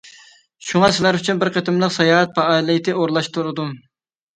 شۇڭا 0.69 0.89
سىلەر 0.95 1.19
ئۈچۈن 1.19 1.43
بىر 1.45 1.53
قېتىملىق 1.59 1.95
ساياھەت 2.01 2.37
پائالىيىتى 2.41 3.01
ئورۇنلاشتۇردۇم. 3.01 3.83